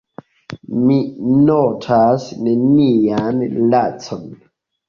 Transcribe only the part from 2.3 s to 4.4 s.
nenian lacon.